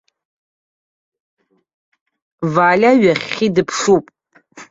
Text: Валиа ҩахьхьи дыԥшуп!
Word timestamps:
Валиа 2.53 2.93
ҩахьхьи 3.01 3.53
дыԥшуп! 3.55 4.05